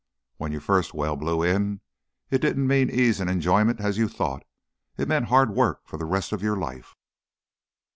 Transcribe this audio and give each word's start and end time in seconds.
When 0.37 0.51
your 0.51 0.61
first 0.61 0.95
well 0.95 1.15
blew 1.15 1.43
in, 1.43 1.79
it 2.31 2.39
didn't 2.39 2.65
mean 2.65 2.89
ease 2.89 3.19
and 3.19 3.29
enjoyment, 3.29 3.79
as 3.79 3.99
you 3.99 4.07
thought; 4.07 4.41
it 4.97 5.07
meant 5.07 5.25
hard 5.27 5.51
work 5.53 5.87
for 5.87 5.97
the 5.97 6.05
rest 6.05 6.31
of 6.31 6.41
your 6.41 6.57
life." 6.57 6.95